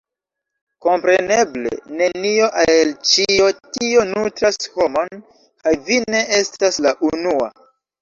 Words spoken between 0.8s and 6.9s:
Kompreneble! Nenio el ĉio tio nutras homon, kaj vi ne estas